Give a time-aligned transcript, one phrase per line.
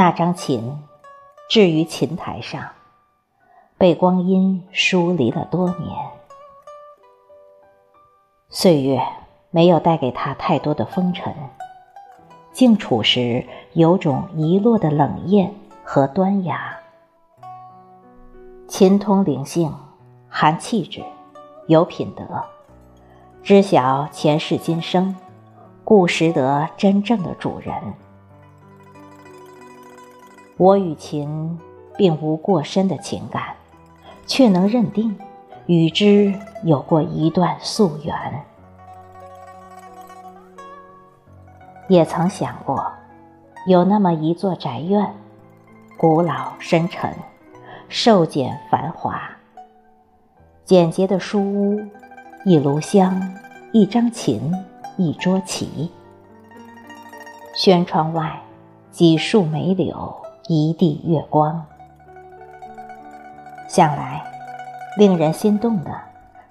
[0.00, 0.78] 那张琴，
[1.46, 2.70] 置于琴台上，
[3.76, 5.94] 被光阴疏离了多年。
[8.48, 8.98] 岁月
[9.50, 11.34] 没有带给他太多的风尘，
[12.50, 15.52] 静处时有种遗落的冷艳
[15.84, 16.78] 和端雅。
[18.66, 19.70] 琴通灵性，
[20.30, 21.04] 含气质，
[21.66, 22.24] 有品德，
[23.42, 25.14] 知晓前世今生，
[25.84, 27.74] 故识得真正的主人。
[30.60, 31.58] 我与琴
[31.96, 33.54] 并无过深的情感，
[34.26, 35.16] 却能认定
[35.64, 38.14] 与之有过一段夙缘。
[41.88, 42.92] 也曾想过，
[43.66, 45.14] 有那么一座宅院，
[45.96, 47.10] 古老深沉，
[47.88, 49.18] 瘦简繁华。
[50.66, 51.80] 简洁的书屋，
[52.44, 53.18] 一炉香，
[53.72, 54.54] 一张琴，
[54.98, 55.90] 一桌棋。
[57.54, 58.38] 轩窗外，
[58.90, 60.19] 几树梅柳。
[60.52, 61.64] 一地月光，
[63.68, 64.20] 想来
[64.98, 65.96] 令人心动的，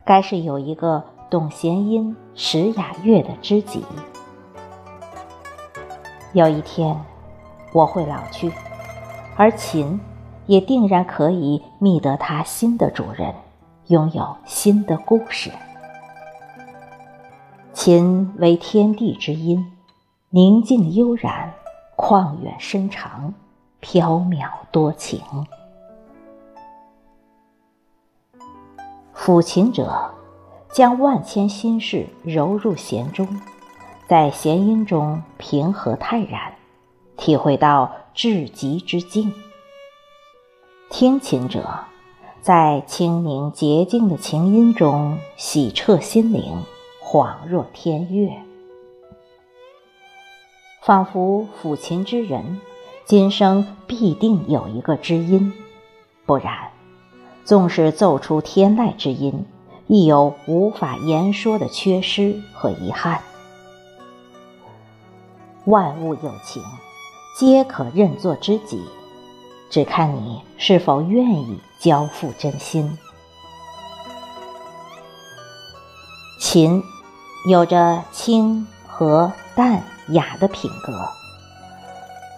[0.06, 3.84] 该是有一个懂弦音、识雅乐的知己。
[6.32, 6.96] 有一天，
[7.74, 8.50] 我会老去，
[9.36, 10.00] 而琴
[10.46, 13.36] 也定然可以觅得它新的主人，
[13.88, 15.52] 拥有新的故事。
[17.74, 19.74] 琴为天地之音，
[20.30, 21.52] 宁静悠然，
[21.98, 23.34] 旷远深长。
[23.82, 25.22] 缥缈多情，
[29.16, 30.14] 抚琴者
[30.72, 33.42] 将万千心事揉入弦中，
[34.08, 36.54] 在弦音中平和泰然，
[37.16, 39.32] 体会到至极之境；
[40.90, 41.86] 听琴者
[42.42, 46.64] 在清宁洁净的琴音中洗彻心灵，
[47.02, 48.30] 恍若天乐，
[50.82, 52.60] 仿佛抚琴之人。
[53.10, 55.52] 今生必定有一个知音，
[56.28, 56.70] 不然，
[57.44, 59.48] 纵使奏出天籁之音，
[59.88, 63.20] 亦有无法言说的缺失和遗憾。
[65.66, 66.62] 万物有情，
[67.36, 68.80] 皆可认作知己，
[69.72, 72.96] 只看你是否愿意交付真心。
[76.40, 76.84] 琴，
[77.48, 80.94] 有着清和淡雅的品格。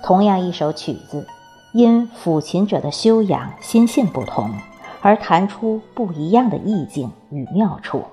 [0.04, 1.28] 同样一首曲子，
[1.74, 4.52] 因抚琴者的修养心性不同，
[5.02, 8.04] 而弹出不一样的意境与妙处。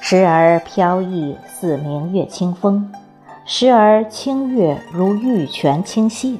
[0.00, 2.92] 时而飘逸似明月清风，
[3.44, 6.38] 时而清越如玉泉倾泻，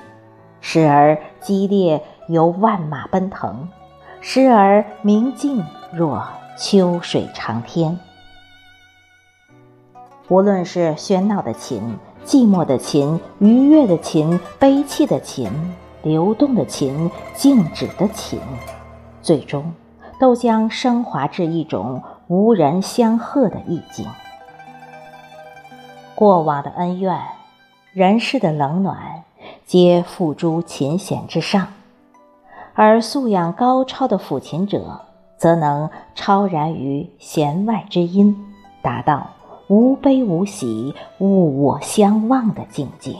[0.60, 3.68] 时而激烈犹万马奔腾，
[4.20, 6.24] 时而明净若
[6.56, 7.98] 秋水长天。
[10.28, 11.98] 无论是喧闹的琴。
[12.26, 15.48] 寂寞的琴，愉悦的琴，悲泣的琴，
[16.02, 18.40] 流动的琴，静止的琴，
[19.22, 19.72] 最终
[20.18, 24.04] 都将升华至一种无人相和的意境。
[26.16, 27.16] 过往的恩怨，
[27.92, 29.22] 人世的冷暖，
[29.64, 31.68] 皆付诸琴弦之上，
[32.74, 35.02] 而素养高超的抚琴者，
[35.36, 38.36] 则能超然于弦外之音，
[38.82, 39.28] 达到。
[39.68, 43.16] 无悲无喜，物我相忘的境界。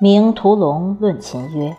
[0.00, 1.76] 明屠龙论琴曰：“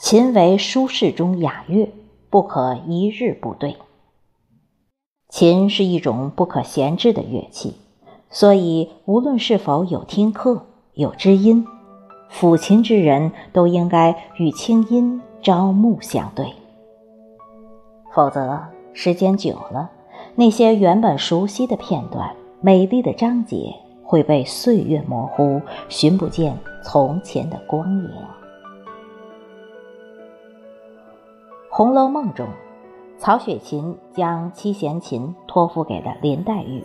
[0.00, 1.92] 琴为书室中雅乐，
[2.28, 3.76] 不可一日不对。
[5.28, 7.76] 琴是一种不可闲置的乐器，
[8.30, 11.64] 所以无论是否有听课、有知音，
[12.32, 16.52] 抚琴之人都应该与清音朝暮相对，
[18.12, 18.60] 否则。”
[18.96, 19.90] 时间久了，
[20.36, 23.74] 那些原本熟悉的片段、美丽的章节
[24.04, 28.08] 会被岁月模糊，寻不见从前的光影。
[31.68, 32.46] 《红楼梦》中，
[33.18, 36.84] 曹雪芹将七弦琴托付给了林黛玉。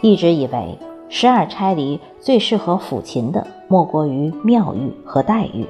[0.00, 0.78] 一直以为
[1.08, 5.66] 十二钗里最适合抚琴的，莫过于妙玉和黛玉。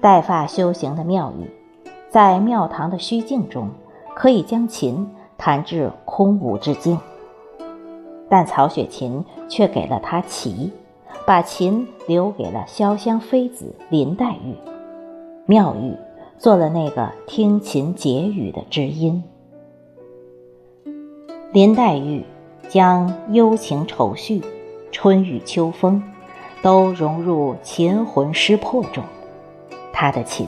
[0.00, 1.57] 带发修行的妙玉。
[2.10, 3.68] 在庙堂的虚静中，
[4.14, 6.98] 可以将琴弹至空无之境，
[8.28, 10.72] 但曹雪芹却给了他棋，
[11.26, 14.54] 把琴留给了潇湘妃子林黛玉，
[15.44, 15.94] 妙玉
[16.38, 19.22] 做了那个听琴解语的知音。
[21.52, 22.24] 林黛玉
[22.68, 24.42] 将幽情愁绪
[24.90, 26.02] 春雨秋风，
[26.62, 29.04] 都融入琴魂诗魄中。
[29.92, 30.46] 她的琴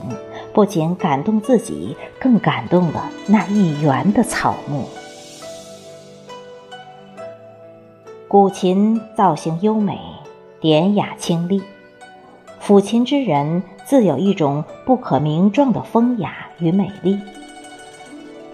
[0.53, 4.85] 不仅感动自己，更感动了那一园的草木。
[8.27, 9.99] 古琴造型优美，
[10.59, 11.61] 典雅清丽，
[12.61, 17.19] 抚琴之人自有一种不可名状的风雅与美丽。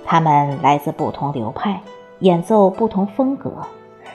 [0.06, 1.82] 他们来自不同流派，
[2.20, 3.52] 演奏不同风格，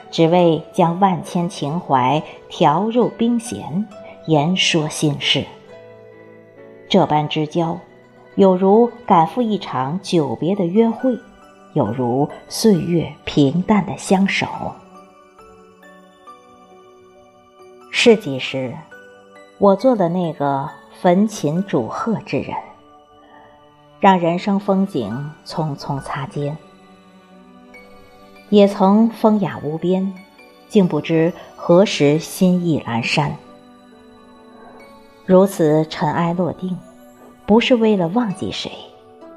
[0.09, 3.87] 只为将万千情怀调入冰弦，
[4.25, 5.45] 言说心事。
[6.93, 7.79] 这般之交，
[8.35, 11.17] 有如赶赴一场久别的约会，
[11.73, 14.45] 有如岁月平淡的相守。
[17.89, 18.77] 是几时，
[19.57, 20.69] 我做了那个
[21.01, 22.55] 焚琴煮鹤之人，
[23.99, 26.55] 让人生风景匆匆擦肩；
[28.49, 30.13] 也曾风雅无边，
[30.69, 33.35] 竟不知何时心意阑珊。
[35.25, 36.77] 如此尘埃落定，
[37.45, 38.71] 不是为了忘记谁，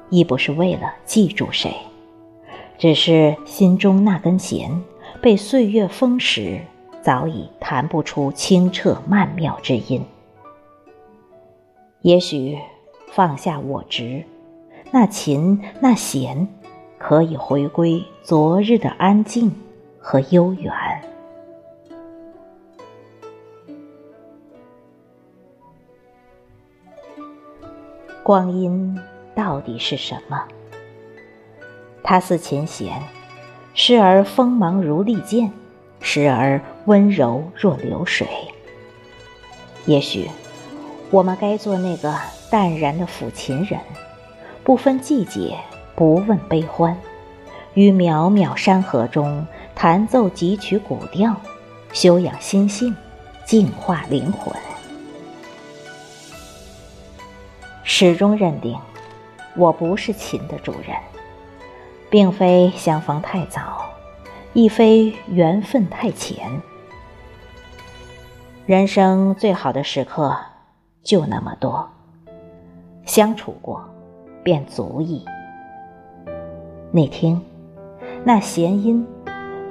[0.09, 1.73] 亦不是为了记住谁，
[2.77, 4.81] 只是心中那根弦
[5.21, 6.59] 被岁月风蚀。
[6.99, 10.03] 早已弹不出清澈曼妙之音。
[12.01, 12.57] 也许
[13.13, 14.25] 放下我执，
[14.91, 16.49] 那琴那弦，
[16.97, 19.53] 可以回归昨日的安静
[19.99, 20.73] 和悠远。
[28.27, 28.99] 光阴
[29.33, 30.43] 到底是什么？
[32.03, 33.01] 它似琴弦，
[33.73, 35.49] 时而锋芒如利剑。
[36.01, 38.27] 时而温柔若流水。
[39.85, 40.29] 也许，
[41.09, 42.13] 我们该做那个
[42.51, 43.79] 淡然的抚琴人，
[44.61, 45.57] 不分季节，
[45.95, 46.97] 不问悲欢，
[47.75, 51.33] 于渺渺山河中弹奏几曲古调，
[51.93, 52.93] 修养心性，
[53.45, 54.53] 净化灵魂。
[57.89, 58.77] 始终认定，
[59.55, 60.93] 我不是琴的主人，
[62.09, 63.85] 并非相逢太早。
[64.51, 66.37] 亦非缘分太浅，
[68.65, 70.35] 人生最好的时刻
[71.01, 71.89] 就那么多，
[73.05, 73.81] 相处过
[74.43, 75.23] 便足矣。
[76.91, 77.41] 你听，
[78.25, 79.07] 那弦音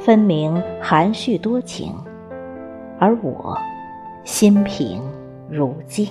[0.00, 1.94] 分明含蓄多情，
[2.98, 3.58] 而我
[4.24, 5.02] 心平
[5.50, 6.08] 如镜。